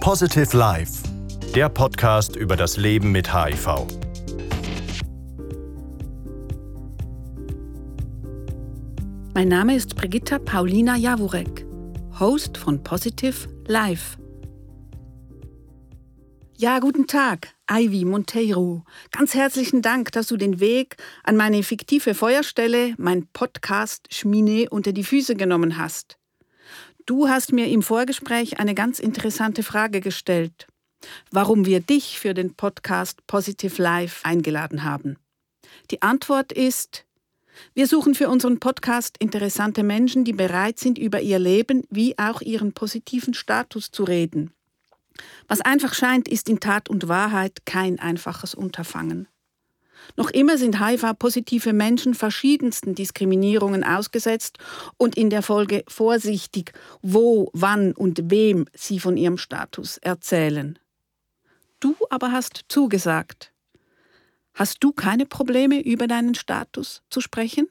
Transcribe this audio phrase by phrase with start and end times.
[0.00, 1.02] Positive Life,
[1.54, 3.86] der Podcast über das Leben mit HIV.
[9.34, 11.66] Mein Name ist Brigitta Paulina Jawurek,
[12.18, 14.16] Host von Positive Life.
[16.56, 18.84] Ja, guten Tag, Ivy Monteiro.
[19.10, 24.92] Ganz herzlichen Dank, dass du den Weg an meine fiktive Feuerstelle, mein Podcast Schmine, unter
[24.92, 26.17] die Füße genommen hast.
[27.08, 30.66] Du hast mir im Vorgespräch eine ganz interessante Frage gestellt.
[31.30, 35.16] Warum wir dich für den Podcast Positive Life eingeladen haben.
[35.90, 37.06] Die Antwort ist,
[37.72, 42.42] wir suchen für unseren Podcast interessante Menschen, die bereit sind, über ihr Leben wie auch
[42.42, 44.52] ihren positiven Status zu reden.
[45.46, 49.28] Was einfach scheint, ist in Tat und Wahrheit kein einfaches Unterfangen.
[50.16, 54.58] Noch immer sind HIV-positive Menschen verschiedensten Diskriminierungen ausgesetzt
[54.96, 56.72] und in der Folge vorsichtig,
[57.02, 60.78] wo, wann und wem sie von ihrem Status erzählen.
[61.80, 63.52] Du aber hast zugesagt.
[64.54, 67.68] Hast du keine Probleme, über deinen Status zu sprechen?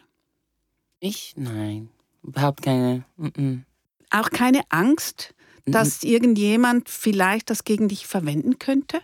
[1.00, 1.34] Ich?
[1.36, 1.90] Nein.
[2.24, 3.04] Überhaupt keine.
[3.18, 3.62] Mm -mm.
[4.10, 5.34] Auch keine Angst,
[5.66, 9.02] dass irgendjemand vielleicht das gegen dich verwenden könnte?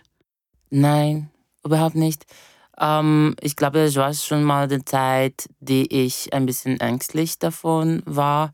[0.70, 1.30] Nein,
[1.62, 2.24] überhaupt nicht.
[2.80, 8.02] Ähm, ich glaube, es war schon mal die Zeit, die ich ein bisschen ängstlich davon
[8.04, 8.52] war.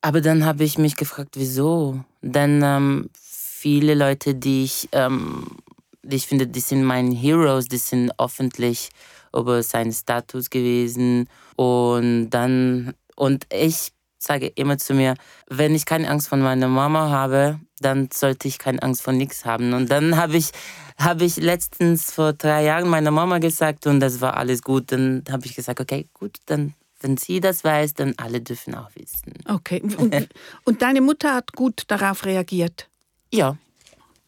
[0.00, 2.04] Aber dann habe ich mich gefragt, wieso?
[2.22, 5.56] Denn ähm, viele Leute, die ich, ähm,
[6.02, 8.90] die ich finde, die sind meine Heroes, die sind öffentlich
[9.34, 11.28] über seinen Status gewesen.
[11.56, 15.14] Und dann, und ich sage immer zu mir,
[15.48, 19.44] wenn ich keine Angst von meiner Mama habe, dann sollte ich keine Angst vor nichts
[19.44, 19.72] haben.
[19.72, 20.50] Und dann habe ich,
[20.98, 24.90] habe ich letztens vor drei Jahren meiner Mama gesagt und das war alles gut.
[24.92, 28.90] Dann habe ich gesagt, okay, gut, dann wenn sie das weiß, dann alle dürfen auch
[28.94, 29.32] wissen.
[29.46, 29.80] Okay.
[29.98, 30.28] Und,
[30.64, 32.88] und deine Mutter hat gut darauf reagiert?
[33.32, 33.56] Ja.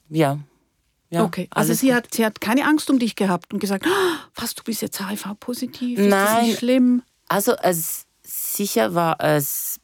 [0.08, 0.38] Ja.
[1.10, 1.48] ja okay.
[1.50, 4.62] Also sie hat, sie hat keine Angst um dich gehabt und gesagt, oh, was, du
[4.62, 5.98] bist jetzt HIV-positiv?
[5.98, 6.08] Nein.
[6.08, 7.02] Ist das nicht schlimm?
[7.28, 9.80] Also es, sicher war es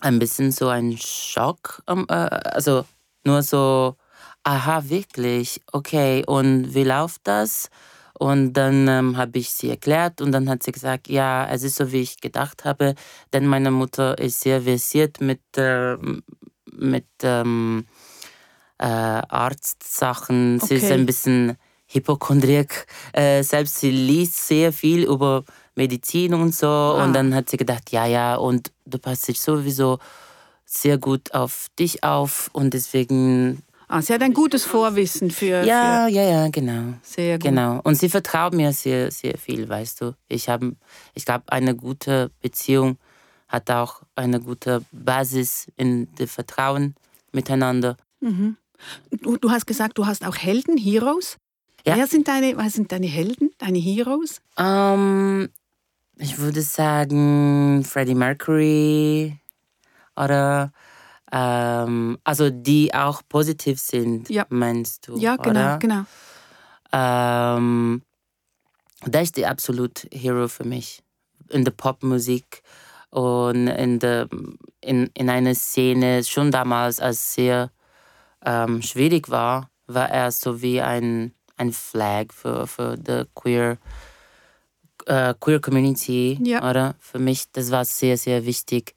[0.00, 1.82] ein bisschen so ein Schock.
[1.86, 2.84] Äh, also
[3.24, 3.96] nur so,
[4.42, 7.70] aha, wirklich, okay, und wie läuft das?
[8.18, 11.76] Und dann ähm, habe ich sie erklärt und dann hat sie gesagt, ja, es ist
[11.76, 12.94] so, wie ich gedacht habe,
[13.32, 15.96] denn meine Mutter ist sehr versiert mit, äh,
[16.72, 17.86] mit ähm,
[18.78, 20.60] äh, Arztsachen.
[20.62, 20.66] Okay.
[20.66, 21.56] Sie ist ein bisschen
[21.86, 22.86] Hypochondriak.
[23.12, 26.66] Äh, selbst sie liest sehr viel über Medizin und so.
[26.66, 27.04] Ah.
[27.04, 29.98] Und dann hat sie gedacht, ja, ja, und du passt dich sowieso
[30.64, 33.62] sehr gut auf dich auf und deswegen
[33.92, 35.62] Ah, sie hat ein gutes Vorwissen für.
[35.64, 36.94] Ja, für ja, ja, genau.
[37.02, 37.44] Sehr gut.
[37.44, 37.78] Genau.
[37.84, 40.14] Und sie vertraut mir sehr, sehr viel, weißt du.
[40.28, 40.74] Ich habe,
[41.12, 42.96] ich glaube, eine gute Beziehung
[43.48, 46.94] hat auch eine gute Basis in dem Vertrauen
[47.32, 47.98] miteinander.
[48.20, 48.56] Mhm.
[49.10, 51.36] Du, du, hast gesagt, du hast auch Helden, Heroes.
[51.86, 51.96] Ja.
[51.96, 54.40] Wer sind deine, was sind deine Helden, deine Heroes?
[54.56, 55.48] Um, ähm,
[56.22, 59.36] ich würde sagen Freddie Mercury
[60.16, 60.72] oder
[61.32, 64.46] ähm, also die auch positiv sind, ja.
[64.48, 65.16] meinst du?
[65.18, 65.78] Ja, genau, oder?
[65.78, 66.04] genau.
[66.92, 68.02] Ähm,
[69.04, 71.02] der ist der absolute Hero für mich
[71.48, 72.62] in der Popmusik
[73.10, 74.28] und in, der,
[74.80, 77.70] in, in einer Szene, schon damals, als es sehr
[78.44, 83.78] ähm, schwierig war, war er so wie ein, ein Flag für, für die Queer,
[85.06, 86.38] äh, Queer Community.
[86.42, 86.68] Ja.
[86.68, 86.94] Oder?
[86.98, 88.94] Für mich, das war sehr, sehr wichtig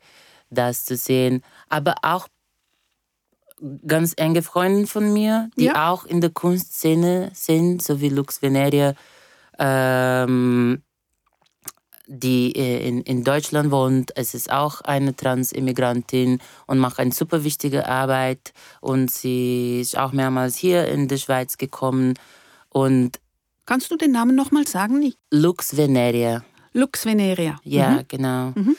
[0.49, 1.43] das zu sehen.
[1.69, 2.27] Aber auch
[3.87, 5.91] ganz enge Freunde von mir, die ja.
[5.91, 8.93] auch in der Kunstszene sind, so wie Lux Veneria,
[9.57, 10.81] ähm,
[12.07, 14.11] die äh, in, in Deutschland wohnt.
[14.15, 18.53] Es ist auch eine Transimmigrantin und macht eine super wichtige Arbeit.
[18.81, 22.15] Und sie ist auch mehrmals hier in die Schweiz gekommen.
[22.69, 23.19] Und
[23.65, 25.13] Kannst du den Namen nochmal sagen?
[25.31, 26.43] Lux Veneria.
[26.73, 27.59] Lux Veneria.
[27.63, 28.01] Ja, mhm.
[28.07, 28.53] genau.
[28.55, 28.77] Mhm.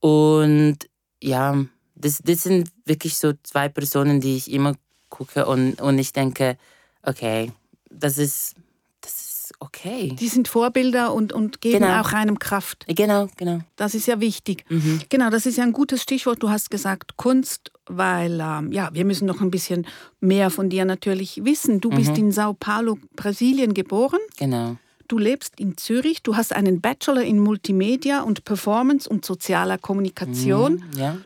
[0.00, 0.78] Und
[1.22, 1.64] ja,
[1.94, 4.74] das, das sind wirklich so zwei Personen, die ich immer
[5.10, 6.56] gucke und, und ich denke,
[7.02, 7.52] okay,
[7.90, 8.54] das ist,
[9.00, 10.14] das ist okay.
[10.18, 12.00] Die sind Vorbilder und, und geben genau.
[12.00, 12.84] auch einem Kraft.
[12.88, 13.60] Genau, genau.
[13.76, 14.64] Das ist ja wichtig.
[14.68, 15.02] Mhm.
[15.08, 16.42] Genau, das ist ja ein gutes Stichwort.
[16.42, 19.86] Du hast gesagt Kunst, weil ähm, ja, wir müssen noch ein bisschen
[20.20, 21.80] mehr von dir natürlich wissen.
[21.80, 21.96] Du mhm.
[21.96, 24.20] bist in Sao Paulo, Brasilien geboren.
[24.36, 24.76] Genau.
[25.08, 30.82] Du lebst in Zürich, du hast einen Bachelor in Multimedia und Performance und sozialer Kommunikation.
[30.92, 31.18] Mhm, ja.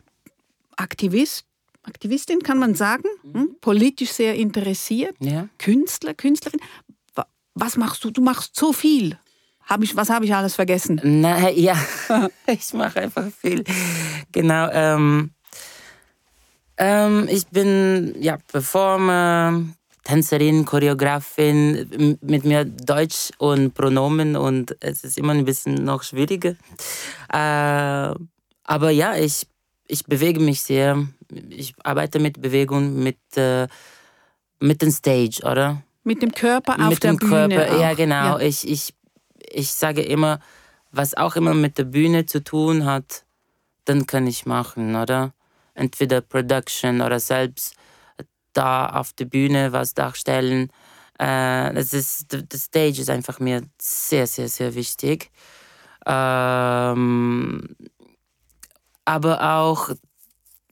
[0.75, 1.45] Aktivist,
[1.83, 3.33] Aktivistin kann man sagen, mhm.
[3.33, 3.55] hm?
[3.61, 5.47] politisch sehr interessiert, ja.
[5.57, 6.59] Künstler, Künstlerin.
[7.55, 8.11] Was machst du?
[8.11, 9.17] Du machst so viel.
[9.65, 10.99] Hab ich, was habe ich alles vergessen?
[11.03, 11.77] Na, ja,
[12.47, 13.63] ich mache einfach viel.
[14.31, 14.69] Genau.
[14.71, 15.31] Ähm,
[16.79, 19.63] Ähm, ich bin ja Performer,
[20.03, 26.55] Tänzerin, Choreografin, mit mir Deutsch und Pronomen und es ist immer ein bisschen noch schwieriger.
[27.31, 28.15] Äh,
[28.63, 29.45] aber ja, ich,
[29.87, 31.05] ich bewege mich sehr.
[31.49, 33.67] Ich arbeite mit Bewegung, mit, äh,
[34.59, 35.83] mit dem Stage, oder?
[36.05, 37.55] Mit dem Körper auf mit der dem Bühne.
[37.55, 37.81] Körper, auch.
[37.81, 38.37] ja genau.
[38.37, 38.39] Ja.
[38.39, 38.93] Ich, ich,
[39.51, 40.39] ich sage immer,
[40.91, 43.25] was auch immer mit der Bühne zu tun hat,
[43.83, 45.33] dann kann ich machen, oder?
[45.79, 47.75] Entweder Production oder selbst
[48.53, 50.69] da auf der Bühne was darstellen.
[51.17, 55.31] Äh, das ist, das Stage ist einfach mir sehr, sehr, sehr wichtig.
[56.05, 57.75] Ähm,
[59.05, 59.89] aber auch,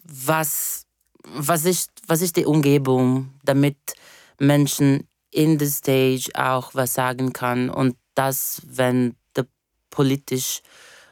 [0.03, 0.85] was,
[1.23, 3.77] was, ist, was ist die Umgebung, damit
[4.39, 9.45] Menschen in der Stage auch was sagen kann und das, wenn der
[9.89, 10.61] politisch,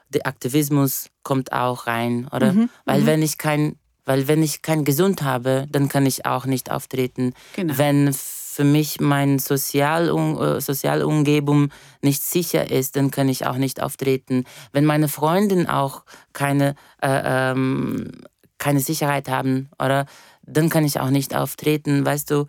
[0.09, 2.53] der Aktivismus kommt auch rein, oder?
[2.53, 6.45] Mhm, Weil wenn ich kein, weil wenn ich kein Gesund habe, dann kann ich auch
[6.45, 7.33] nicht auftreten.
[7.55, 7.77] Genau.
[7.77, 11.71] Wenn für mich meine Sozialum äh, Sozialumgebung
[12.01, 14.45] nicht sicher ist, dann kann ich auch nicht auftreten.
[14.71, 18.11] Wenn meine Freundin auch keine, äh, ähm,
[18.57, 20.05] keine Sicherheit haben, oder
[20.43, 22.05] dann kann ich auch nicht auftreten.
[22.05, 22.45] Weißt du,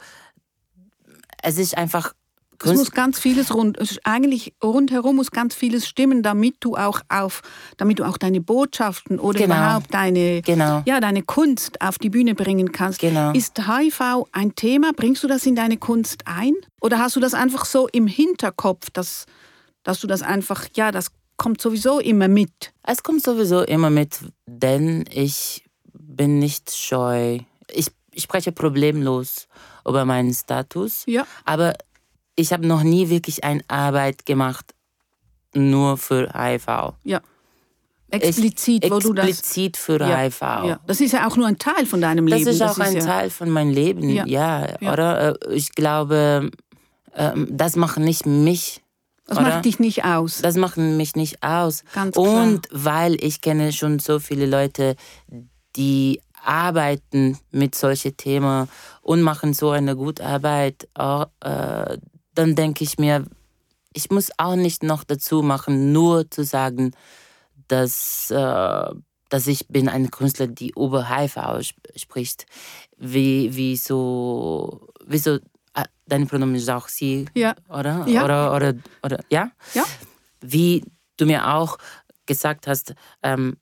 [1.43, 2.12] es ist einfach
[2.64, 7.43] Es muss ganz vieles rund, eigentlich rundherum muss ganz vieles stimmen, damit du auch auf,
[7.76, 9.55] damit du auch deine Botschaften oder Genau.
[9.56, 10.82] überhaupt deine, Genau.
[10.87, 12.99] ja, deine Kunst auf die Bühne bringen kannst.
[13.00, 13.32] Genau.
[13.32, 14.93] Ist HIV ein Thema?
[14.94, 16.53] Bringst du das in deine Kunst ein?
[16.81, 19.26] Oder hast du das einfach so im Hinterkopf, dass,
[19.82, 22.73] dass du das einfach, ja, das kommt sowieso immer mit?
[22.82, 27.41] Es kommt sowieso immer mit, denn ich bin nicht scheu.
[27.73, 29.47] Ich, ich spreche problemlos
[29.87, 31.26] über meinen Status, Ja.
[31.44, 31.75] aber
[32.37, 34.75] ich habe noch nie wirklich eine Arbeit gemacht
[35.55, 36.94] nur für HIV.
[37.05, 37.21] Ja.
[38.11, 39.27] Explizit, ich, wo du das.
[39.27, 40.41] Explizit für Ja, HIV.
[40.43, 40.81] Ja.
[40.87, 42.50] Das ist ja auch nur ein Teil von deinem Das Leben.
[42.50, 44.25] ist auch ein ja, Teil von meinem Leben, Ja.
[44.27, 44.93] ja, Ja.
[44.93, 45.37] oder?
[45.43, 46.50] Äh, Ich glaube,
[47.15, 48.81] ähm, das macht nicht mich
[49.27, 49.49] Das oder?
[49.49, 50.41] macht dich nicht aus.
[50.41, 51.83] Das macht mich nicht aus.
[51.94, 52.44] Ganz klar.
[52.44, 54.94] Und weil ich kenne schon so viele Leute,
[55.75, 58.69] die arbeiten mit solchen Themen
[59.03, 61.99] und machen so eine gute Arbeit, auch, äh,
[62.38, 63.25] dann denke ich mir,
[63.93, 66.93] ich muss auch nicht noch dazu machen, nur zu sagen,
[67.69, 68.91] dass, äh,
[69.29, 72.47] dass ich bin eine Künstler, die über HIV sp- spricht.
[72.99, 75.37] Wie, wie so, wie so,
[75.75, 77.55] äh, deine Pronomen ist auch sie, Ja.
[77.69, 78.06] oder?
[78.06, 78.25] Ja.
[78.25, 79.50] Oder, oder, oder, ja?
[79.75, 79.85] Ja.
[80.41, 80.85] Wie
[81.17, 81.79] du mir auch
[82.27, 83.56] gesagt hast, ähm,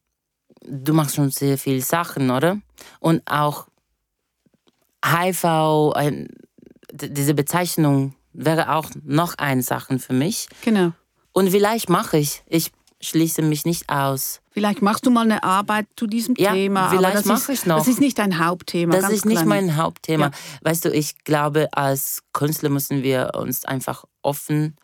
[0.66, 2.58] du machst schon sehr viele Sachen, oder?
[3.00, 3.68] Und auch
[5.04, 5.92] HIV,
[6.92, 10.48] diese Bezeichnung wäre auch noch eine Sache für mich.
[10.62, 10.92] Genau.
[11.32, 12.42] Und vielleicht mache ich.
[12.46, 12.70] Ich
[13.00, 14.40] schließe mich nicht aus.
[14.52, 16.88] Vielleicht machst du mal eine Arbeit zu diesem Ja, Thema.
[16.90, 17.78] vielleicht das mache ich noch.
[17.78, 18.94] Das ist nicht dein Hauptthema.
[18.94, 20.26] Das ist nicht klar mein Hauptthema.
[20.26, 20.30] Ja.
[20.62, 24.76] Weißt du, ich glaube, als Künstler müssen wir uns einfach offen,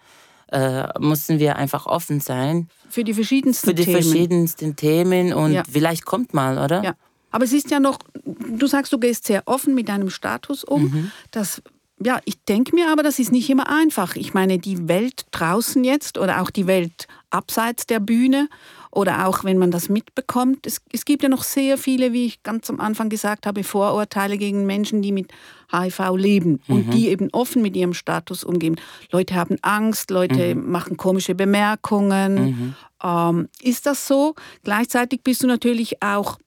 [0.53, 4.03] äh, müssen wir einfach offen sein Für die verschiedensten für die Themen.
[4.03, 5.63] verschiedensten Themen und Ja.
[5.71, 6.83] vielleicht kommt mal, oder?
[6.83, 6.95] Ja.
[7.31, 10.83] Aber es ist ja noch, du sagst, du gehst sehr offen mit deinem Status um.
[10.83, 11.11] Mhm.
[11.31, 11.63] Das,
[12.03, 14.17] ja, ich denke mir aber, das ist nicht immer einfach.
[14.17, 18.49] Ich meine, die Welt draußen jetzt oder auch die Welt abseits der Bühne
[18.91, 22.43] oder auch wenn man das mitbekommt, es, es gibt ja noch sehr viele, wie ich
[22.43, 25.31] ganz am Anfang gesagt habe, Vorurteile gegen Menschen, die mit
[25.71, 26.91] HIV leben und Mhm.
[26.91, 28.77] die eben offen mit ihrem Status umgehen.
[29.13, 30.71] Leute haben Angst, Leute Mhm.
[30.73, 32.75] machen komische Bemerkungen.
[33.03, 34.35] Ähm, ist das so?
[34.65, 36.39] Gleichzeitig bist du natürlich auch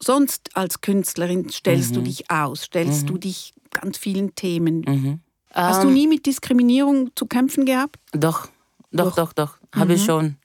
[0.00, 4.80] sonst als Künstlerin stellst du dich aus, stellst du dich ganz vielen Themen.
[4.88, 5.20] Mhm.
[5.52, 7.96] Hast du Ähm, nie mit Diskriminierung zu kämpfen gehabt?
[8.12, 8.48] Doch,
[8.90, 9.14] doch, Doch.
[9.16, 9.58] doch, doch.
[9.74, 10.36] Habe ich schon.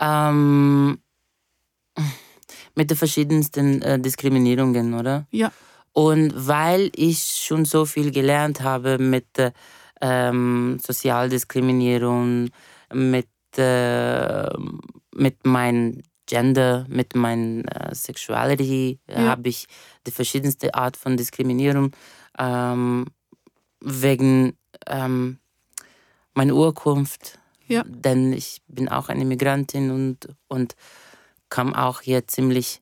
[0.00, 0.98] Ähm,
[2.74, 5.26] mit den verschiedensten äh, Diskriminierungen, oder?
[5.30, 5.50] Ja.
[5.92, 9.52] Und weil ich schon so viel gelernt habe mit äh,
[10.00, 12.48] ähm, Sozialdiskriminierung,
[12.92, 14.48] mit, äh,
[15.14, 19.28] mit meinem Gender, mit meiner äh, Sexuality, äh, Ja.
[19.32, 19.66] habe ich
[20.06, 21.90] die verschiedenste Art von Diskriminierung
[22.38, 23.04] ähm,
[23.82, 25.38] wegen ähm,
[26.32, 27.38] meiner Urkunft.
[27.68, 27.82] Ja.
[27.86, 30.74] Denn ich bin auch eine Migrantin und, und
[31.50, 32.80] kam auch hier ziemlich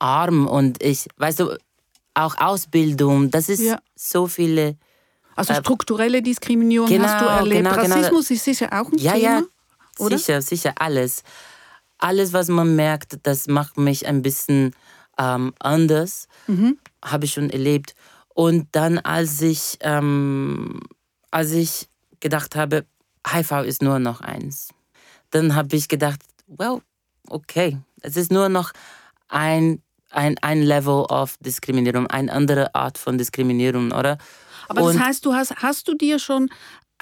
[0.00, 1.56] arm und ich, weißt du,
[2.14, 3.78] auch Ausbildung, das ist Ja.
[3.94, 4.76] so viele.
[5.36, 7.64] Also strukturelle Diskriminierung hast du genau, erlebt.
[7.70, 7.94] genau, genau.
[7.96, 9.22] Rassismus ist sicher auch ein Ja, Thema.
[9.22, 9.42] ja,
[9.98, 10.18] oder?
[10.18, 11.22] sicher, sicher, alles.
[12.04, 14.74] Alles, was man merkt, das macht mich ein bisschen
[15.16, 16.76] ähm, anders, Mhm.
[17.02, 17.94] habe ich schon erlebt.
[18.34, 20.80] Und dann, als ich, ähm,
[21.30, 21.88] als ich
[22.20, 22.84] gedacht habe,
[23.26, 24.68] HIV ist nur noch eins,
[25.30, 26.82] dann habe ich gedacht, well,
[27.30, 28.72] okay, es ist nur noch
[29.28, 29.80] ein,
[30.10, 34.18] ein, ein Level of Diskriminierung, eine andere Art von Diskriminierung, oder?
[34.68, 36.50] Aber das heißt, du hast, hast du dir schon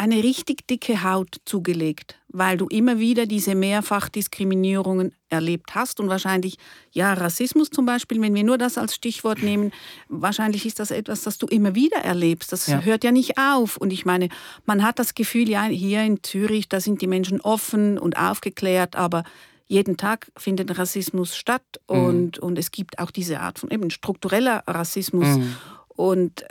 [0.02, 6.56] eine richtig dicke Haut zugelegt, weil du immer wieder diese Mehrfachdiskriminierungen erlebt hast und wahrscheinlich,
[6.90, 9.70] ja, Rassismus zum Beispiel, wenn wir nur das als Stichwort nehmen,
[10.08, 12.50] wahrscheinlich ist das etwas, das du immer wieder erlebst.
[12.50, 12.80] Das ja.
[12.80, 13.76] hört ja nicht auf.
[13.76, 14.28] Und ich meine,
[14.66, 18.96] man hat das Gefühl, ja, hier in Zürich, da sind die Menschen offen und aufgeklärt,
[18.96, 19.22] aber
[19.68, 21.96] jeden Tag findet Rassismus statt mhm.
[21.96, 25.28] und, und es gibt auch diese Art von eben struktureller Rassismus.
[25.28, 25.56] Mhm.
[25.94, 26.44] Und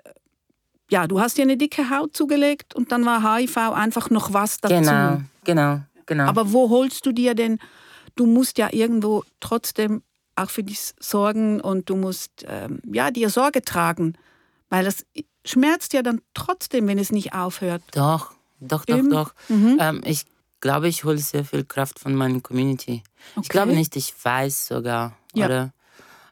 [0.91, 4.59] ja, du hast dir eine dicke Haut zugelegt und dann war HIV einfach noch was
[4.59, 4.75] dazu.
[4.75, 6.25] Genau, genau, genau.
[6.25, 7.59] Aber wo holst du dir denn,
[8.15, 10.03] du musst ja irgendwo trotzdem
[10.35, 14.15] auch für dich sorgen und du musst ähm, ja, dir Sorge tragen,
[14.69, 15.05] weil das
[15.45, 17.81] schmerzt ja dann trotzdem, wenn es nicht aufhört.
[17.93, 19.09] Doch, doch, doch, Eben.
[19.11, 19.33] doch.
[19.47, 19.77] Mhm.
[19.79, 20.25] Ähm, ich
[20.59, 23.01] glaube, ich hole sehr viel Kraft von meiner Community.
[23.35, 23.41] Okay.
[23.43, 25.45] Ich glaube nicht, ich weiß sogar, ja.
[25.45, 25.73] oder?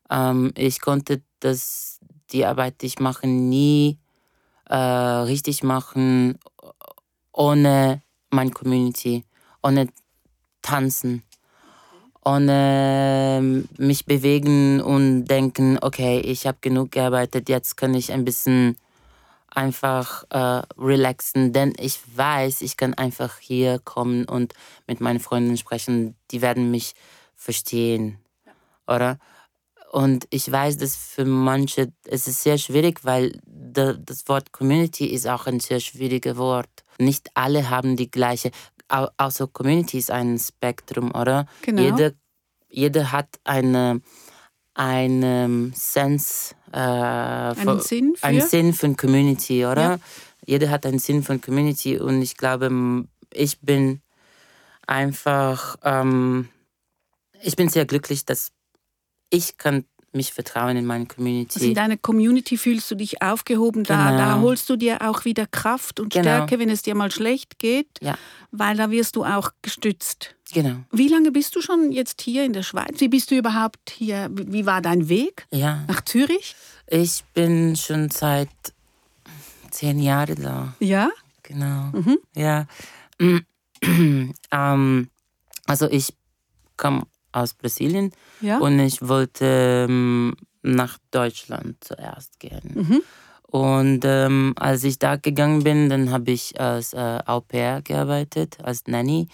[0.10, 2.00] Ähm, ich konnte das,
[2.32, 3.98] die Arbeit, die ich mache, nie
[4.70, 6.40] äh, richtig machen
[7.34, 9.24] ohne meine Community,
[9.64, 9.88] ohne
[10.62, 11.24] tanzen,
[12.24, 18.26] ohne ähm, mich bewegen und denken, okay, ich habe genug gearbeitet, jetzt kann ich ein
[18.26, 18.76] bisschen
[19.50, 24.54] einfach äh, relaxen, denn ich weiß, ich kann einfach hier kommen und
[24.86, 26.94] mit meinen Freunden sprechen, die werden mich
[27.36, 28.20] verstehen,
[28.86, 29.18] oder?
[29.92, 35.28] Und ich weiß, dass für manche es ist sehr schwierig, weil das Wort Community ist
[35.28, 36.70] auch ein sehr schwieriges Wort.
[37.00, 38.52] Nicht alle haben die gleiche,
[38.88, 41.48] außer Community ist ein Spektrum, oder?
[41.64, 41.82] Genau.
[41.82, 42.12] Jeder,
[42.70, 44.02] jeder hat eine,
[44.76, 48.28] einen Sense, äh, einen, Sinn für?
[48.28, 49.82] einen Sinn für Community, oder?
[49.82, 50.00] Ja.
[50.46, 54.02] Jeder hat einen Sinn von Community und ich glaube, ich bin
[54.86, 56.50] einfach, ähm,
[57.42, 58.52] ich bin sehr glücklich, dass
[59.30, 61.56] ich kann mich vertrauen in meine Community.
[61.56, 64.18] Also in deiner Community fühlst du dich aufgehoben, da, genau.
[64.18, 66.24] da holst du dir auch wieder Kraft und genau.
[66.24, 68.18] Stärke, wenn es dir mal schlecht geht, ja.
[68.52, 70.36] weil da wirst du auch gestützt.
[70.52, 70.78] Genau.
[70.92, 73.00] Wie lange bist du schon jetzt hier in der Schweiz?
[73.00, 74.30] Wie bist du überhaupt hier?
[74.32, 75.84] Wie war dein Weg ja.
[75.88, 76.56] nach Zürich?
[76.88, 78.50] Ich bin schon seit
[79.70, 80.74] zehn Jahren da.
[80.80, 81.10] Ja?
[81.44, 81.92] Genau.
[81.94, 82.18] Mhm.
[82.36, 82.66] Ja.
[84.52, 85.10] ähm,
[85.68, 86.14] also ich
[86.78, 88.60] komme aus Brasilien ja?
[88.60, 92.72] und ich wollte ähm, nach Deutschland zuerst gehen.
[92.74, 93.02] Mhm.
[93.52, 98.58] Und ähm, als ich da gegangen bin, dann habe ich als äh, Au pair gearbeitet,
[98.62, 99.28] als Nanny.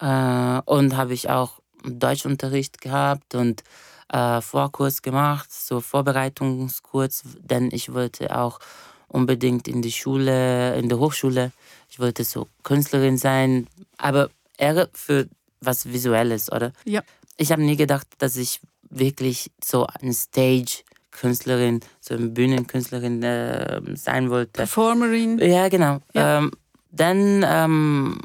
[0.00, 3.64] Äh, und habe ich auch Deutschunterricht gehabt und
[4.12, 8.60] äh, Vorkurs gemacht, so Vorbereitungskurs, denn ich wollte auch
[9.08, 11.50] unbedingt in die Schule, in der Hochschule.
[11.88, 13.66] Ich wollte so Künstlerin sein,
[13.98, 15.28] aber eher für
[15.60, 16.72] was Visuelles, oder?
[16.84, 17.02] Ja
[17.40, 24.28] ich habe nie gedacht, dass ich wirklich so eine Stage-Künstlerin, so eine Bühnenkünstlerin äh, sein
[24.28, 24.52] wollte.
[24.52, 25.38] Performerin.
[25.38, 26.00] Ja, genau.
[26.12, 26.38] Ja.
[26.38, 26.50] Ähm,
[26.90, 28.20] dann ähm,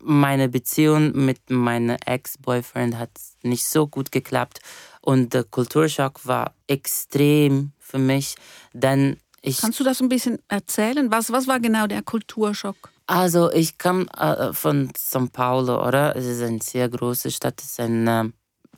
[0.00, 3.10] meine Beziehung mit meinem Ex-Boyfriend hat
[3.42, 4.60] nicht so gut geklappt
[5.00, 8.34] und der Kulturschock war extrem für mich,
[8.72, 11.10] denn ich Kannst du das ein bisschen erzählen?
[11.10, 12.90] Was, was war genau der Kulturschock?
[13.06, 16.14] Also ich kam äh, von São Paulo, oder?
[16.16, 17.80] Es ist eine sehr große Stadt, es ist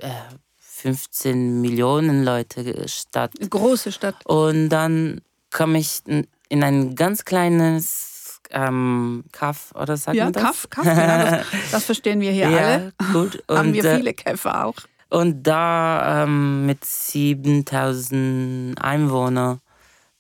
[0.00, 3.32] ein 15 Millionen Leute Stadt.
[3.50, 4.16] Große Stadt.
[4.24, 5.20] Und dann
[5.50, 10.42] kam ich in ein ganz kleines ähm, Kaff, oder sagt ja, man das?
[10.42, 12.92] Kaff, Kaff, genau, das, das verstehen wir hier ja, alle.
[13.12, 13.42] Gut.
[13.46, 14.76] Und, Haben wir äh, viele Käfer auch.
[15.08, 19.60] Und da ähm, mit 7000 Einwohnern,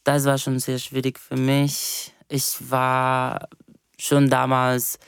[0.04, 2.12] das war schon sehr schwierig für mich.
[2.28, 3.48] Ich war
[3.98, 4.98] schon damals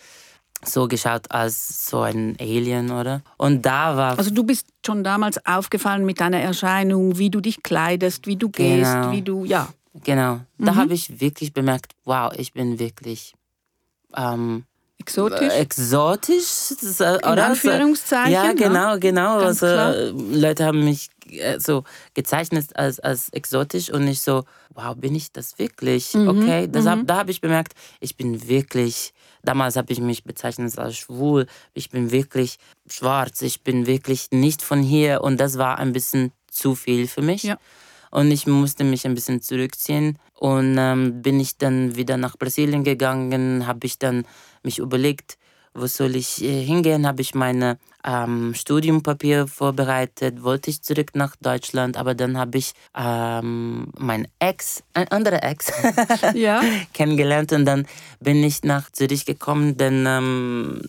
[0.68, 3.22] so geschaut als so ein Alien, oder?
[3.36, 4.18] Und da war.
[4.18, 8.48] Also du bist schon damals aufgefallen mit deiner Erscheinung, wie du dich kleidest, wie du
[8.48, 9.12] gehst, genau.
[9.12, 9.68] wie du, ja.
[10.02, 10.40] Genau.
[10.58, 10.76] Da mhm.
[10.76, 13.34] habe ich wirklich bemerkt, wow, ich bin wirklich
[14.16, 14.64] ähm,
[14.98, 15.52] exotisch.
[15.52, 17.32] Äh, exotisch, oder?
[17.32, 18.32] In Anführungszeichen.
[18.32, 19.38] Ja, genau, genau.
[19.38, 19.94] also klar.
[20.12, 24.44] Leute haben mich äh, so gezeichnet als, als exotisch und ich so,
[24.74, 26.14] wow, bin ich das wirklich?
[26.14, 26.28] Mhm.
[26.28, 27.06] Okay, das hab, mhm.
[27.06, 29.12] da habe ich bemerkt, ich bin wirklich
[29.44, 31.46] Damals habe ich mich bezeichnet als schwul.
[31.74, 32.58] Ich bin wirklich
[32.88, 33.42] schwarz.
[33.42, 35.22] Ich bin wirklich nicht von hier.
[35.22, 37.42] Und das war ein bisschen zu viel für mich.
[37.44, 37.58] Ja.
[38.10, 40.18] Und ich musste mich ein bisschen zurückziehen.
[40.34, 44.24] Und ähm, bin ich dann wieder nach Brasilien gegangen, habe ich dann
[44.62, 45.36] mich überlegt,
[45.74, 47.06] wo soll ich äh, hingehen?
[47.06, 52.72] Habe ich meine ähm, Studiumpapier vorbereitet, wollte ich zurück nach Deutschland, aber dann habe ich
[52.96, 55.72] ähm, mein Ex, ein anderer Ex,
[56.34, 56.62] ja.
[56.94, 57.86] kennengelernt und dann
[58.20, 60.82] bin ich nach Zürich gekommen, denn ähm,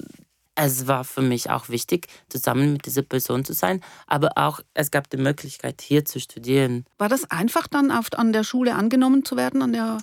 [0.56, 3.82] es war für mich auch wichtig, zusammen mit dieser Person zu sein.
[4.08, 6.86] Aber auch, es gab die Möglichkeit, hier zu studieren.
[6.98, 9.62] War das einfach dann auf, an der Schule angenommen zu werden?
[9.62, 9.98] An der,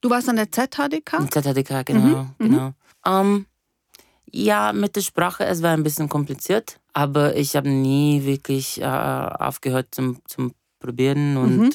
[0.00, 1.28] du warst an der ZHDK?
[1.30, 1.98] ZHDK, genau.
[1.98, 2.34] Mhm.
[2.38, 2.72] genau.
[3.04, 3.46] Ähm,
[4.32, 8.84] ja, mit der Sprache, es war ein bisschen kompliziert, aber ich habe nie wirklich äh,
[8.84, 11.70] aufgehört zum, zum Probieren und mhm.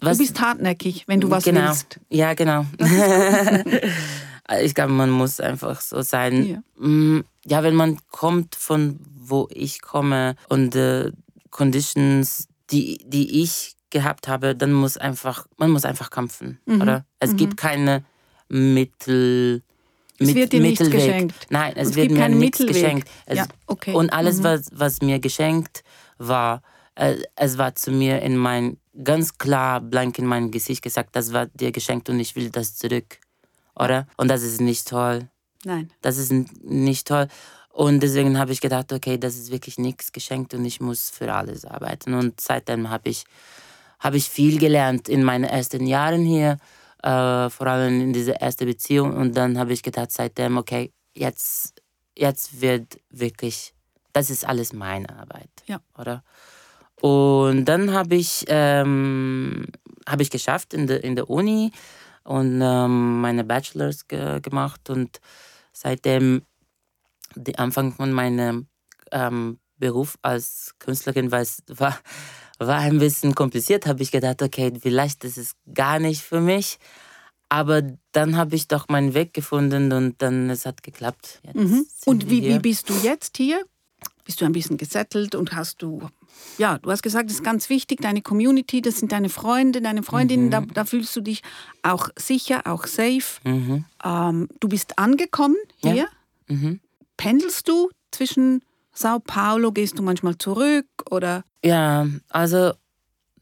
[0.00, 1.68] Was, du bist hartnäckig, wenn du was genau.
[1.68, 1.98] willst.
[2.10, 2.66] Ja, genau.
[4.60, 6.46] ich glaube, man muss einfach so sein.
[6.46, 6.86] Ja.
[6.86, 11.10] Mm, ja, wenn man kommt von wo ich komme und äh,
[11.50, 16.82] Conditions, die, die ich gehabt habe, dann muss einfach, man muss einfach kämpfen, mhm.
[16.82, 17.06] oder?
[17.18, 17.36] Es mhm.
[17.36, 18.04] gibt keine
[18.48, 19.62] Mittel.
[20.18, 21.34] Es wird dir nichts geschenkt.
[21.50, 23.08] Nein, es, es wird mir nichts geschenkt.
[23.26, 23.92] Es, ja, okay.
[23.92, 24.44] Und alles, mhm.
[24.44, 25.82] was, was mir geschenkt
[26.18, 26.62] war,
[26.94, 31.32] äh, es war zu mir in mein, ganz klar, blank in mein Gesicht gesagt, das
[31.32, 33.18] war dir geschenkt und ich will das zurück.
[33.74, 34.06] Oder?
[34.16, 35.28] Und das ist nicht toll.
[35.64, 35.90] Nein.
[36.00, 37.28] Das ist nicht toll.
[37.70, 41.32] Und deswegen habe ich gedacht, okay, das ist wirklich nichts geschenkt und ich muss für
[41.34, 42.14] alles arbeiten.
[42.14, 43.24] Und seitdem habe ich,
[43.98, 46.56] hab ich viel gelernt in meinen ersten Jahren hier,
[47.02, 49.16] äh, vor allem in dieser ersten Beziehung.
[49.16, 51.82] Und dann habe ich gedacht, seitdem, okay, jetzt,
[52.16, 53.74] jetzt wird wirklich,
[54.12, 55.50] das ist alles meine Arbeit.
[55.66, 55.80] Ja.
[55.98, 56.22] Oder?
[57.00, 59.66] Und dann habe ich, ähm,
[60.06, 61.72] hab ich geschafft in der, in der Uni
[62.24, 65.20] und ähm, meine Bachelors ge gemacht und
[65.72, 66.42] seitdem
[67.34, 68.66] der Anfang von meinem
[69.12, 71.98] ähm, Beruf als Künstlerin war, war,
[72.58, 76.78] war ein bisschen kompliziert, habe ich gedacht, okay, vielleicht ist es gar nicht für mich.
[77.48, 77.82] Aber
[78.12, 81.40] dann habe ich doch meinen Weg gefunden und dann es hat geklappt.
[81.54, 81.86] Mhm.
[82.04, 83.64] Und wie, wie bist du jetzt hier?
[84.24, 86.08] Bist du ein bisschen gesettelt und hast du
[86.58, 90.02] ja, du hast gesagt, es ist ganz wichtig, deine Community, das sind deine Freunde, deine
[90.02, 90.50] Freundinnen, mhm.
[90.50, 91.42] da, da, fühlst du dich
[91.82, 93.40] auch sicher, auch safe.
[93.44, 93.84] Mhm.
[94.04, 95.94] Ähm, du bist angekommen hier.
[95.94, 96.06] Ja.
[96.48, 96.80] Mhm.
[97.16, 98.62] Pendelst du zwischen
[98.96, 101.44] Sao Paulo, gehst du manchmal zurück oder?
[101.62, 102.72] Ja, also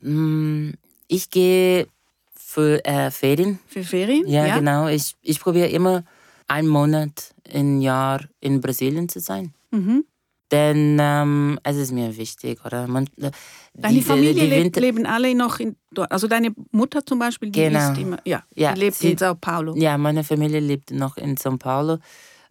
[0.00, 0.70] mm,
[1.06, 1.87] ich gehe
[2.34, 3.61] für äh, Ferien.
[3.66, 4.26] Für Ferien?
[4.26, 4.58] Ja, ja.
[4.58, 4.88] genau.
[4.88, 6.04] Ich, ich probiere immer
[6.49, 9.54] einen Monat im Jahr in Brasilien zu sein.
[9.71, 10.04] Mhm.
[10.50, 12.86] Denn ähm, es ist mir wichtig, oder?
[12.86, 13.30] Man, äh,
[13.75, 16.12] deine die, Familie die lebt, leben alle noch in dort.
[16.12, 17.93] Also deine Mutter zum Beispiel, die genau.
[17.93, 19.75] ist immer, ja, ja die lebt sie, in Sao Paulo.
[19.76, 21.99] Ja, meine Familie lebt noch in Sao Paulo.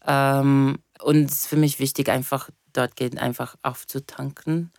[0.05, 4.71] Ähm, und es ist für mich wichtig, einfach dort gehen, einfach aufzutanken.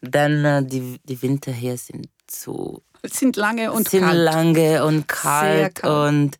[0.00, 2.82] Denn äh, die, die Winter hier sind so.
[3.04, 4.18] Sind lange und sind kalt.
[4.18, 5.76] lange und kalt.
[5.76, 6.08] kalt.
[6.08, 6.38] Und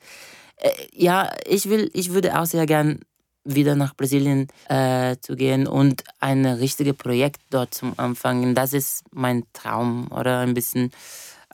[0.57, 3.01] äh, ja, ich will, ich würde auch sehr gern
[3.45, 8.55] wieder nach Brasilien äh, zu gehen und ein richtiges Projekt dort zu anfangen.
[8.55, 10.91] Das ist mein Traum oder ein bisschen,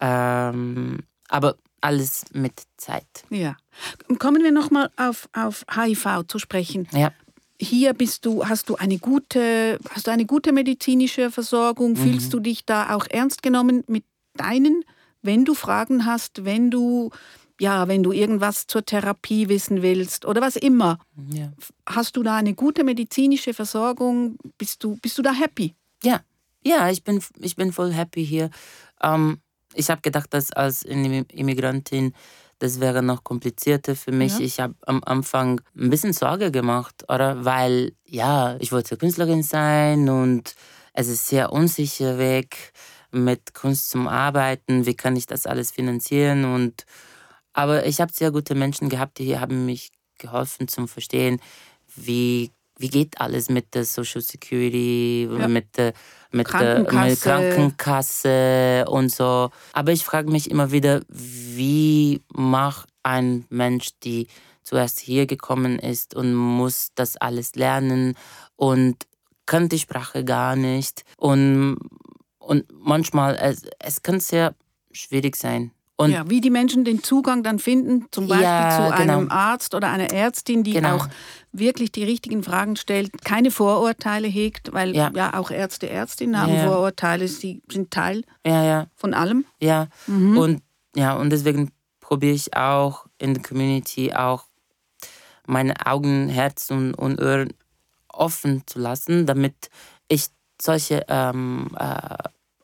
[0.01, 3.07] ähm, aber alles mit Zeit.
[3.31, 3.57] Ja.
[4.19, 6.88] Kommen wir nochmal auf, auf HIV zu sprechen.
[6.92, 7.12] Ja.
[7.59, 11.92] Hier bist du, hast du eine gute, hast du eine gute medizinische Versorgung?
[11.92, 11.97] Mhm.
[11.97, 14.85] Fühlst du dich da auch ernst genommen mit deinen,
[15.23, 17.11] wenn du Fragen hast, wenn du
[17.59, 20.99] ja, wenn du irgendwas zur Therapie wissen willst oder was immer.
[21.33, 21.53] Ja.
[21.87, 24.37] Hast du da eine gute medizinische Versorgung?
[24.59, 25.75] Bist du, bist du da happy?
[26.03, 26.21] Ja,
[26.62, 28.51] ja, ich bin, ich bin voll happy hier.
[29.03, 29.40] Ähm,
[29.75, 32.12] ich habe gedacht, dass als Immigrantin
[32.59, 34.38] das wäre noch komplizierter für mich.
[34.38, 34.45] Ja.
[34.45, 37.45] Ich habe am Anfang ein bisschen Sorge gemacht, oder?
[37.45, 40.55] Weil, ja, ich wollte Künstlerin sein und
[40.92, 42.73] es ist sehr unsicher weg
[43.11, 44.87] mit Kunst zum Arbeiten.
[44.87, 46.45] Wie kann ich das alles finanzieren?
[46.45, 46.87] Und
[47.53, 51.40] aber ich habe sehr gute Menschen gehabt, die haben mich geholfen zum Verstehen,
[51.95, 55.49] wie, wie geht alles mit der Social Security, ja.
[55.49, 55.93] mit, der,
[56.31, 56.95] mit, Krankenkasse.
[56.95, 59.51] Der, mit Krankenkasse und so.
[59.73, 64.29] Aber ich frage mich immer wieder, wie macht ein Mensch, die
[64.62, 68.15] zuerst hier gekommen ist und muss das alles lernen
[68.57, 68.97] und
[69.47, 71.05] kann die Sprache gar nicht.
[71.17, 71.79] Und,
[72.39, 74.55] und manchmal, es, es kann sehr
[74.93, 75.71] schwierig sein.
[75.99, 79.19] Und ja, wie die Menschen den Zugang dann finden, zum Beispiel ja, zu genau.
[79.19, 80.97] einem Arzt oder einer Ärztin, die genau.
[80.97, 81.09] auch
[81.53, 86.59] wirklich die richtigen Fragen stellt, keine Vorurteile hegt, weil ja, ja auch Ärzte, Ärztinnen haben
[86.65, 88.25] Vorurteile, sie sind Teil
[88.95, 89.47] von allem.
[89.59, 90.37] Ja, mhm.
[90.37, 90.63] und,
[90.95, 94.45] ja, und deswegen probiere ich auch in der Community auch
[95.47, 97.55] meine Augen, Herz und, und Ohren
[98.09, 99.71] offen zu lassen, damit
[100.09, 100.27] ich
[100.61, 102.17] solche ähm, äh,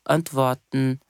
[0.05, 1.01] Antworten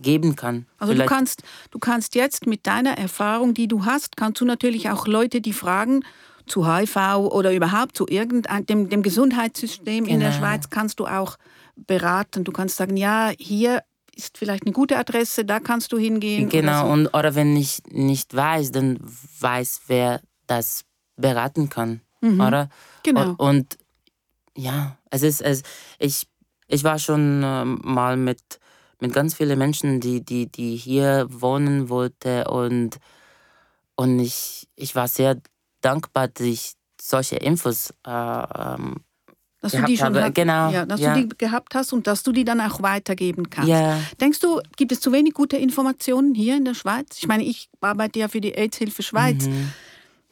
[0.00, 0.66] geben kann.
[0.78, 4.90] Also du kannst, du kannst jetzt mit deiner Erfahrung, die du hast, kannst du natürlich
[4.90, 6.04] auch Leute, die fragen
[6.46, 6.96] zu HIV
[7.30, 10.14] oder überhaupt zu irgendeinem dem, dem Gesundheitssystem genau.
[10.14, 10.40] in der genau.
[10.40, 11.36] Schweiz, kannst du auch
[11.76, 12.44] beraten.
[12.44, 13.82] Du kannst sagen, ja, hier
[14.14, 16.48] ist vielleicht eine gute Adresse, da kannst du hingehen.
[16.48, 16.92] Genau, oder so.
[16.92, 18.98] und oder wenn ich nicht weiß, dann
[19.40, 20.84] weiß, wer das
[21.16, 22.00] beraten kann.
[22.20, 22.40] mhm.
[22.40, 22.68] oder?
[23.02, 23.30] Genau.
[23.30, 23.78] Und, und,
[24.56, 25.62] ja, es ist, es,
[25.98, 26.26] ich,
[26.66, 28.40] ich war schon äh, mal mit,
[29.00, 32.98] mit ganz vielen Menschen, die, die, die hier wohnen wollten und,
[33.94, 35.40] und ich, ich war sehr
[35.80, 38.96] dankbar, dass ich solche Infos äh, ähm,
[39.62, 40.32] dass du die schon habe.
[40.32, 41.14] genau, ja, dass ja.
[41.14, 43.68] du die gehabt hast und dass du die dann auch weitergeben kannst.
[43.68, 43.98] Ja.
[44.20, 47.16] Denkst du, gibt es zu wenig gute Informationen hier in der Schweiz?
[47.18, 49.46] Ich meine, ich arbeite ja für die AIDS-Hilfe Schweiz.
[49.46, 49.72] Mhm.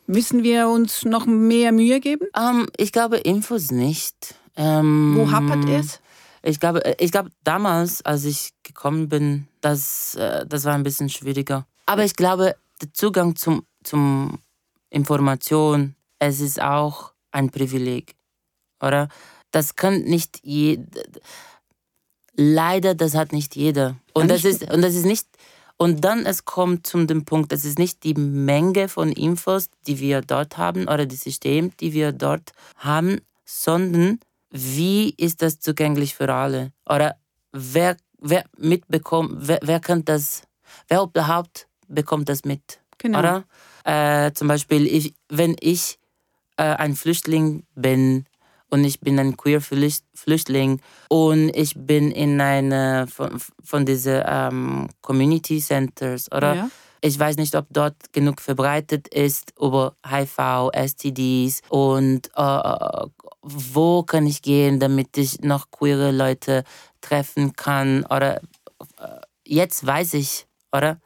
[0.07, 2.27] Müssen wir uns noch mehr Mühe geben?
[2.37, 4.35] Ähm, ich glaube, Infos nicht.
[4.57, 6.01] Ähm, Wo hapert es?
[6.45, 10.83] Ich glaube, äh, ich glaube, damals, als ich gekommen bin, das, äh, das war ein
[10.83, 11.67] bisschen schwieriger.
[11.87, 14.39] Aber ich glaube, der Zugang zum, zum
[14.91, 18.15] Information, es ist auch ein Privileg,
[18.81, 19.09] oder?
[19.51, 21.03] Das kann nicht jeder.
[22.37, 23.97] Leider, das hat nicht jeder.
[24.13, 25.27] Und das ist und das ist nicht.
[25.77, 29.99] Und dann es kommt zu dem Punkt, das ist nicht die Menge von Infos, die
[30.01, 34.19] wir dort haben oder das System, die wir dort haben, sondern
[34.55, 36.73] wie ist das zugänglich für alle?
[36.89, 37.17] Oder
[37.51, 40.43] wer, wer mitbekommt, wer, wer kann das,
[40.87, 42.81] wer überhaupt bekommt das mit?
[42.99, 43.19] Genau.
[43.19, 43.45] Oder?
[43.85, 45.99] Äh, zum Beispiel, ich, wenn ich
[46.57, 48.27] äh, ein Flüchtling bin
[48.71, 54.89] und ich bin ein queer Flüchtling und ich bin in einer von, von diesen ähm,
[55.03, 56.55] Community Centers, oder?
[56.55, 56.71] Ja.
[57.01, 63.07] Ich weiß nicht, ob dort genug verbreitet ist über HIV, STDs und äh,
[63.45, 66.65] wo kann ich gehen, damit ich noch queere Leute
[67.01, 68.41] treffen kann oder
[68.99, 70.99] äh, jetzt weiß ich, oder?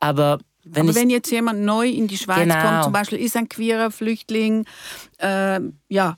[0.00, 2.60] Aber wenn, Aber ich, wenn jetzt jemand neu in die Schweiz Genau.
[2.60, 4.66] kommt, zum Beispiel ist ein queerer Flüchtling,
[5.18, 6.16] äh, ja,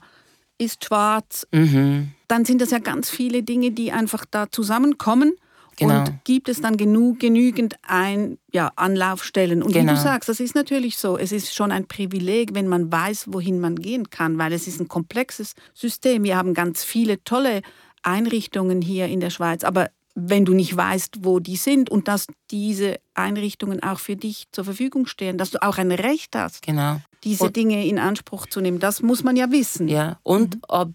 [0.57, 5.33] ist schwarz, mhm, dann sind das ja ganz viele Dinge, die einfach da zusammenkommen.
[5.79, 5.99] Genau.
[6.01, 9.63] Und gibt es dann genug, genügend ein, ja, Anlaufstellen?
[9.63, 9.93] Und wie Genau.
[9.93, 11.17] du sagst, das ist natürlich so.
[11.17, 14.79] Es ist schon ein Privileg, wenn man weiß, wohin man gehen kann, weil es ist
[14.79, 16.23] ein komplexes System.
[16.23, 17.61] Wir haben ganz viele tolle
[18.03, 19.63] Einrichtungen hier in der Schweiz.
[19.63, 24.47] Aber wenn du nicht weißt, wo die sind und dass diese Einrichtungen auch für dich
[24.51, 26.97] zur Verfügung stehen, dass du auch ein Recht hast, genau.
[27.23, 29.87] diese Und- Dinge in Anspruch zu nehmen, das muss man ja wissen.
[29.87, 30.61] Ja, und Mhm.
[30.67, 30.89] ob,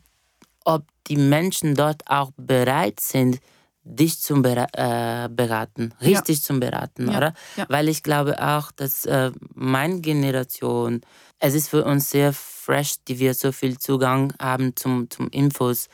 [0.65, 3.39] ob die Menschen dort auch bereit sind,
[3.85, 7.35] dich zu bera äh, beraten, richtig zu beraten, Ja, oder?
[7.57, 7.67] ja.
[7.69, 11.03] Weil ich glaube auch, dass äh, meine Generation,
[11.39, 15.89] es ist für uns sehr fresh, die wir so viel Zugang haben zum, zum Infos.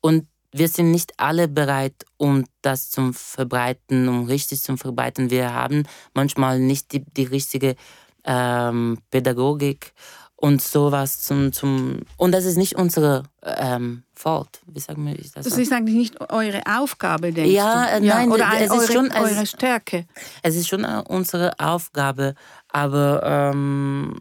[0.00, 5.30] Und wir sind nicht alle bereit, um das zu verbreiten, um richtig zu verbreiten.
[5.30, 7.76] Wir haben manchmal nicht die, die richtige
[8.24, 9.92] ähm, Pädagogik
[10.40, 14.60] und sowas zum, zum und das ist nicht unsere ähm, Fault.
[14.66, 15.32] Wie sagen wir das?
[15.32, 18.04] Das ist eigentlich nicht eure Aufgabe, denkst Ja, du?
[18.04, 20.06] äh, nein, oder es ist eure, schon- es- eure Stärke.
[20.42, 22.34] es ist schon äh, unsere Aufgabe,
[22.68, 24.18] aber ähm,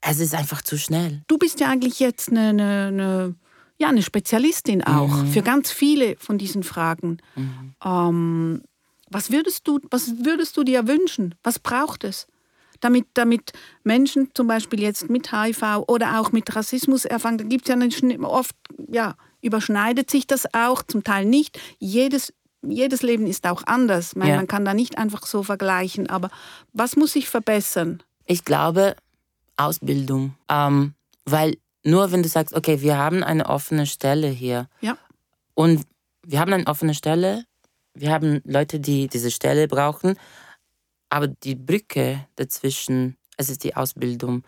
[0.00, 1.22] es ist einfach zu schnell.
[1.26, 3.34] Du bist ja eigentlich jetzt eine, eine, eine,
[3.78, 5.26] ja, eine Spezialistin auch Mhm.
[5.32, 7.18] für ganz viele von diesen Fragen.
[7.84, 8.62] Ähm,
[9.10, 11.34] was, würdest du, was würdest du dir wünschen?
[11.42, 12.26] Was braucht es?
[12.80, 17.68] Damit, damit Menschen zum Beispiel jetzt mit HIV oder auch mit Rassismus erfangen, da gibt
[17.68, 18.54] es ja oft,
[18.90, 21.58] ja, überschneidet sich das auch, zum Teil nicht.
[21.78, 24.16] Jedes, jedes Leben ist auch anders.
[24.16, 24.36] Meine, Ja.
[24.36, 26.08] Man kann da nicht einfach so vergleichen.
[26.08, 26.30] Aber
[26.72, 28.02] was muss sich verbessern?
[28.26, 28.96] Ich glaube,
[29.56, 30.34] Ausbildung.
[30.48, 34.96] Ähm, weil nur wenn du sagst, okay, wir haben eine offene Stelle hier Ja.
[35.54, 35.84] und
[36.26, 37.44] wir haben eine offene Stelle,
[37.94, 40.16] wir haben Leute, die diese Stelle brauchen,
[41.10, 44.44] aber die Brücke dazwischen, es ist die Ausbildung.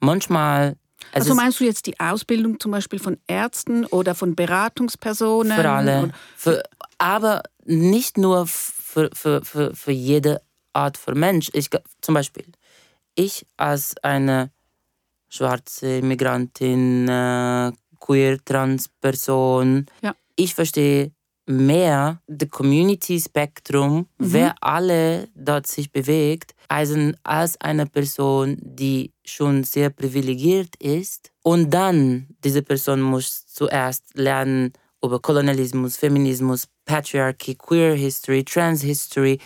[0.00, 0.76] Manchmal,
[1.12, 5.56] Also meinst du jetzt die Ausbildung zum Beispiel von Ärzten oder von Beratungspersonen?
[5.58, 6.62] für alle, für,
[6.98, 10.40] aber nicht nur für, für, für, für jede
[10.72, 11.50] Art von Mensch.
[11.52, 11.70] Ich,
[12.00, 12.44] zum Beispiel,
[13.14, 14.50] ich als eine
[15.28, 20.14] schwarze Migrantin, äh, queer, trans Person, Ja.
[20.36, 21.12] ich verstehe
[21.48, 29.90] mehr das Community-Spektrum, wer alle dort sich bewegt, als, als eine Person, die schon sehr
[29.90, 31.32] privilegiert ist.
[31.42, 39.38] Und dann, diese Person muss zuerst lernen über Kolonialismus, Feminismus, Patriarchy, Queer History, Trans History.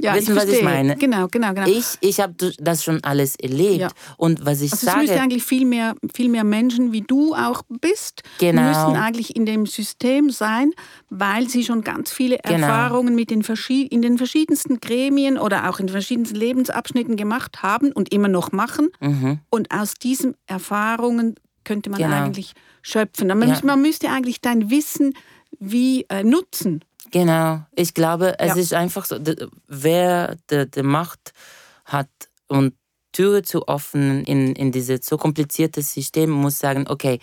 [0.00, 0.96] Ja, Wissen, was ich meine?
[0.96, 1.66] Genau, genau, genau.
[1.66, 3.80] Ich, ich habe das schon alles erlebt.
[3.80, 3.88] Ja.
[4.16, 7.34] Und was ich also es müsste sage, eigentlich viel mehr, viel mehr Menschen wie du
[7.34, 8.62] auch bist, Genau.
[8.62, 10.70] müssen eigentlich in dem System sein,
[11.10, 12.66] weil sie schon ganz viele Genau.
[12.66, 18.12] Erfahrungen mit den in den verschiedensten Gremien oder auch in verschiedensten Lebensabschnitten gemacht haben und
[18.12, 18.90] immer noch machen.
[19.00, 21.34] mhm, Und aus diesen Erfahrungen
[21.64, 22.14] könnte man Genau.
[22.16, 23.28] eigentlich schöpfen.
[23.28, 23.48] Man, Ja.
[23.48, 25.14] müsste, man müsste eigentlich dein Wissen
[25.58, 26.84] wie äh, nutzen.
[27.10, 28.62] Genau, ich glaube, es Ja.
[28.62, 29.16] ist einfach so,
[29.66, 31.32] wer die, die Macht
[31.84, 32.08] hat
[32.48, 32.74] und
[33.12, 37.18] Türe zu offen in, in dieses so komplizierte System, muss sagen, okay,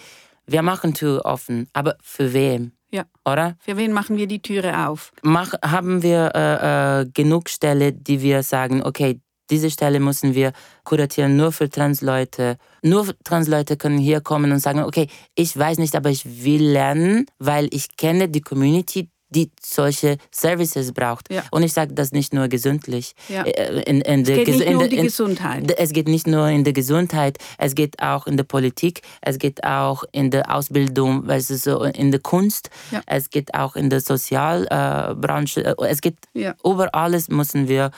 [0.47, 2.71] wir machen Tür offen, aber für wem?
[2.91, 3.05] Ja.
[3.25, 3.55] Oder?
[3.59, 5.11] Für wen machen wir die Türe auf?
[5.21, 9.19] Mach, haben wir äh, äh, genug Stelle, die wir sagen, okay,
[9.51, 12.57] diese Stelle müssen wir kuratieren nur für Transleute.
[12.81, 17.25] Nur Transleute können hier kommen und sagen, okay, ich weiß nicht, aber ich will lernen,
[17.37, 21.31] weil ich kenne die Community, die solche Services braucht.
[21.33, 21.43] Ja.
[21.51, 23.13] Und ich sage das nicht nur gesundlich.
[23.27, 23.43] Ja.
[23.43, 25.71] Äh, In, in Es geht Ges- nicht nur um die in- Gesundheit.
[25.77, 29.63] es geht nicht nur in der Gesundheit, es geht auch in der Politik, es geht
[29.63, 33.01] auch in der Ausbildung, weißt du, so in der Kunst, Ja.
[33.07, 35.71] es geht auch in der Sozialbranche, äh.
[35.71, 36.17] Äh, es geht
[36.63, 37.91] über alles müssen wir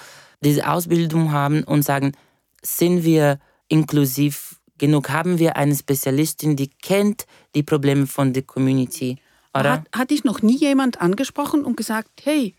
[0.44, 2.14] diese Ausbildung haben und sagen,
[2.64, 5.10] sind wir inklusiv genug?
[5.10, 9.18] Haben wir eine Spezialistin, die kennt die Probleme von der Community?
[9.60, 9.72] Oder?
[9.72, 12.56] Hat, hat dich noch nie jemand angesprochen und gesagt, hey,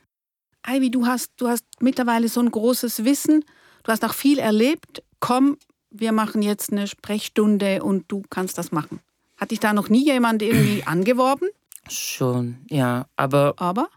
[0.67, 3.45] Ivy, du hast, du hast mittlerweile so ein großes Wissen,
[3.85, 5.57] du hast auch viel erlebt, komm,
[5.91, 9.01] wir machen jetzt eine Sprechstunde und du kannst das machen.
[9.37, 11.49] Hat dich da noch nie jemand irgendwie angeworben?
[11.89, 13.07] Schon, ja.
[13.17, 13.89] Aber Aber?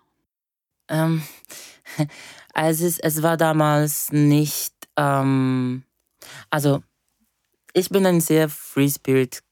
[0.87, 1.23] Ähm,
[2.53, 5.83] es, es war damals nicht, ähm,
[6.49, 6.83] also
[7.73, 9.43] ich bin ein sehr Free Spirit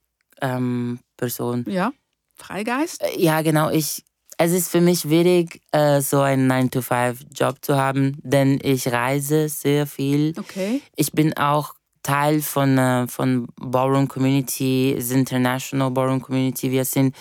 [0.42, 1.66] ähm, Person.
[1.68, 1.92] Ja.
[2.40, 3.04] Freigeist?
[3.04, 4.04] Äh, Ja, genau, ich,
[4.38, 9.86] es ist für mich schwierig, äh, so einen 9-to-5-Job zu haben, denn ich reise sehr
[9.86, 10.34] viel.
[10.38, 10.82] Okay.
[10.96, 11.74] Ich bin auch
[12.04, 16.72] Teil von, äh, von Ballroom Community, International Ballroom Community.
[16.72, 17.16] Wir sind,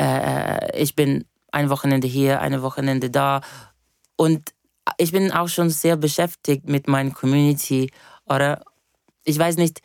[0.00, 3.40] äh, ich bin ein Wochenende hier, eine Wochenende da.
[4.16, 4.52] Und
[4.98, 7.90] ich bin auch schon sehr beschäftigt mit meiner Community.
[8.24, 8.62] Oder
[9.24, 9.80] ich weiß nicht,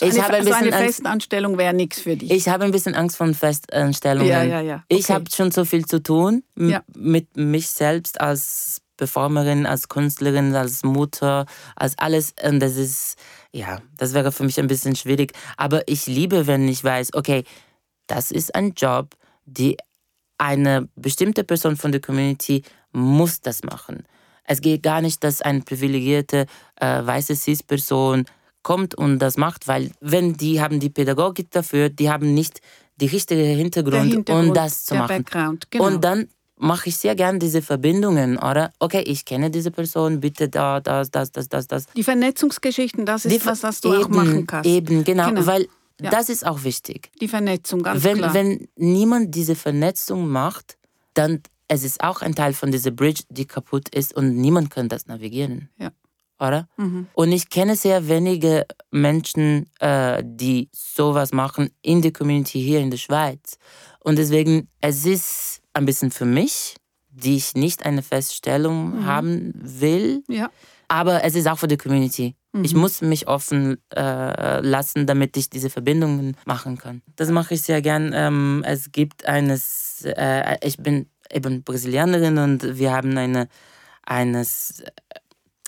[0.00, 0.94] ich eine, habe ein so eine bisschen Angst.
[0.96, 2.30] Festanstellung wäre nichts für dich.
[2.30, 4.28] Ich habe ein bisschen Angst vor Festanstellungen.
[4.30, 4.84] Ja, ja, ja.
[4.88, 5.12] Ich Okay.
[5.14, 6.82] habe schon so viel zu tun Ja.
[6.94, 12.34] mit mich selbst als Performerin, als Künstlerin, als Mutter, als alles.
[12.42, 13.16] Und das ist,
[13.52, 15.32] ja, das wäre für mich ein bisschen schwierig.
[15.56, 17.44] Aber ich liebe, wenn ich weiß, okay,
[18.06, 19.14] das ist ein Job,
[19.46, 19.76] die
[20.38, 24.04] eine bestimmte Person von der Community muss das machen.
[24.44, 28.24] Es geht gar nicht, dass eine privilegierte äh, weiße Cis-Person
[28.62, 32.60] kommt und das macht, weil wenn die haben die Pädagogik dafür, die haben nicht
[32.96, 35.24] die richtige Hintergrund, Hintergrund, um das zu machen.
[35.70, 35.86] Genau.
[35.86, 38.70] Und dann mache ich sehr gern diese Verbindungen, oder?
[38.78, 41.86] Okay, ich kenne diese Person, bitte da, das, das, das, das, das.
[41.96, 44.68] die Vernetzungsgeschichten, das ist Die- was, was du eben, auch machen kannst.
[44.68, 45.46] Eben, genau, Genau.
[45.46, 45.68] weil
[46.02, 46.10] Ja.
[46.10, 47.10] das ist auch wichtig.
[47.20, 48.34] Die Vernetzung, ganz wenn, klar.
[48.34, 50.76] wenn niemand diese Vernetzung macht,
[51.14, 54.88] dann es ist auch ein Teil von dieser Bridge, die kaputt ist und niemand kann
[54.88, 55.68] das navigieren.
[55.78, 55.92] Ja.
[56.40, 56.68] Oder?
[56.76, 57.06] Mhm.
[57.12, 62.90] Und ich kenne sehr wenige Menschen, äh, die sowas machen in der Community hier in
[62.90, 63.58] der Schweiz.
[64.00, 66.76] Und deswegen, es ist ein bisschen für mich,
[67.10, 70.50] die ich nicht eine Feststellung haben will, ja.
[70.88, 72.34] aber es ist auch für die Community.
[72.62, 77.00] Ich muss mich offen äh, lassen, damit ich diese Verbindungen machen kann.
[77.14, 78.10] Das mache ich sehr gern.
[78.12, 83.48] Ähm, es gibt eines, äh, ich bin eben Brasilianerin und wir haben eine,
[84.02, 84.82] eines,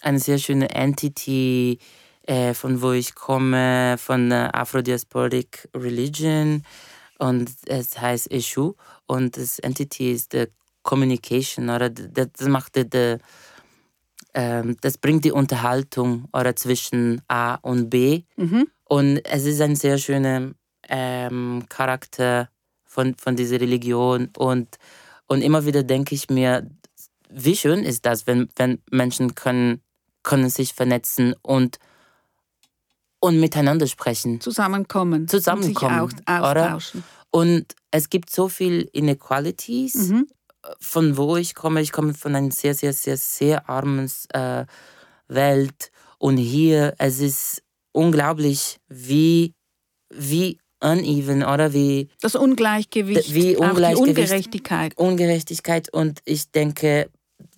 [0.02, 1.78] eine sehr schöne Entity,
[2.24, 6.64] äh, von wo ich komme, von der Afrodiasporic Religion
[7.18, 8.74] und es heißt Eshu
[9.06, 10.46] und das Entity ist the
[10.82, 13.18] Communication oder das das macht die, die
[14.34, 18.22] ähm, das bringt die Unterhaltung oder zwischen A und B.
[18.36, 18.66] Mhm.
[18.84, 20.52] Und es ist ein sehr schöner
[20.88, 22.48] ähm, Charakter
[22.84, 24.30] von, von dieser Religion.
[24.36, 24.78] Und,
[25.26, 26.68] und immer wieder denke ich mir,
[27.30, 29.82] wie schön ist das, wenn, wenn Menschen können,
[30.22, 31.78] können sich vernetzen und,
[33.20, 34.40] und miteinander sprechen.
[34.40, 35.28] Zusammenkommen.
[35.28, 36.64] Zusammenkommen, Und sich auch oder?
[36.76, 37.04] austauschen.
[37.30, 40.26] Und es gibt so viel Inequalities Mhm.
[40.80, 44.64] von wo ich komme, ich komme von einer sehr, sehr, sehr, sehr armen äh,
[45.28, 45.90] Welt.
[46.18, 49.54] Und hier, es ist unglaublich, wie,
[50.14, 54.18] wie uneven oder wie Das Ungleichgewicht, Wie Ungleichgewicht.
[54.18, 54.98] Ungerechtigkeit.
[54.98, 55.92] Ungerechtigkeit.
[55.92, 57.08] Und ich denke,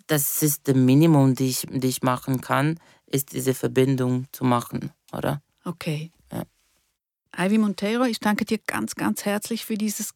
[0.07, 4.91] das ist das Minimum, die ich, die ich machen kann, ist diese Verbindung zu machen,
[5.13, 5.43] oder?
[5.65, 6.11] Okay.
[6.33, 6.45] Ja.
[7.37, 10.15] Ivy Monteiro, ich danke dir ganz, ganz herzlich für dieses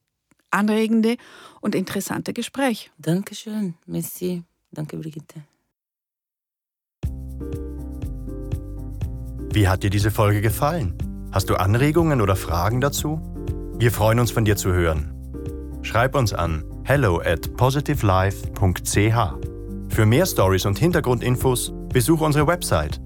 [0.50, 1.16] anregende
[1.60, 2.90] und interessante Gespräch.
[2.98, 4.42] Dankeschön, merci.
[4.70, 5.42] Danke, Brigitte.
[9.50, 10.96] Wie hat dir diese Folge gefallen?
[11.32, 13.20] Hast du Anregungen oder Fragen dazu?
[13.78, 15.14] Wir freuen uns von dir zu hören.
[15.82, 19.57] Schreib uns an hello at positivelife.ch.
[19.98, 23.00] Für mehr Stories und Hintergrundinfos besuch unsere Website